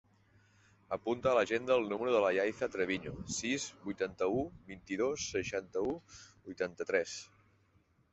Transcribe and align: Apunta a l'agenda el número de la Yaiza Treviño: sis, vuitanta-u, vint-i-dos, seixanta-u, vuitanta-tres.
Apunta 0.95 1.29
a 1.31 1.33
l'agenda 1.39 1.75
el 1.81 1.83
número 1.91 2.13
de 2.15 2.21
la 2.23 2.31
Yaiza 2.37 2.69
Treviño: 2.75 3.13
sis, 3.39 3.65
vuitanta-u, 3.89 4.41
vint-i-dos, 4.71 5.27
seixanta-u, 5.35 5.93
vuitanta-tres. 6.49 7.15